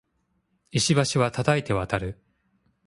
[0.71, 2.17] 石橋は叩いて渡る